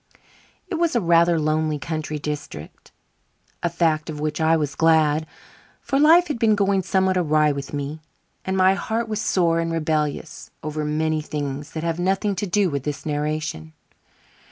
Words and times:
It 0.67 0.79
was 0.79 0.95
a 0.95 0.99
rather 0.99 1.39
lonely 1.39 1.77
country 1.77 2.17
district 2.17 2.91
a 3.61 3.69
fact 3.69 4.09
of 4.09 4.19
which 4.19 4.41
I 4.41 4.57
was 4.57 4.73
glad, 4.73 5.27
for 5.79 5.99
life 5.99 6.27
had 6.27 6.39
been 6.39 6.55
going 6.55 6.81
somewhat 6.81 7.17
awry 7.17 7.51
with 7.51 7.71
me 7.71 8.01
and 8.43 8.57
my 8.57 8.73
heart 8.73 9.07
was 9.07 9.21
sore 9.21 9.59
and 9.59 9.71
rebellious 9.71 10.49
over 10.63 10.83
many 10.85 11.21
things 11.21 11.73
that 11.73 11.83
have 11.83 11.99
nothing 11.99 12.33
to 12.37 12.47
do 12.47 12.67
with 12.67 12.81
this 12.81 13.05
narration. 13.05 13.73